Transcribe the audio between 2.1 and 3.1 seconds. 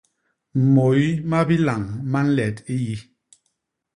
ma nlet i yi.